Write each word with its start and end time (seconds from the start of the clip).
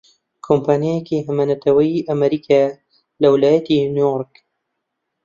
کۆمپانیایەکی 0.45 1.23
هەمەنەتەوەیی 1.27 2.05
ئەمریکییە 2.09 2.65
لە 3.21 3.27
ویلایەتی 3.31 3.89
نیویۆرک 3.95 4.33